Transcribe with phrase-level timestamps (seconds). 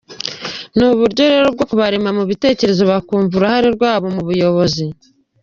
[0.75, 4.85] Ni uburyo rero bwo kubarema mu bitekerezo bakumva uruhare rwabo mu buyobozi.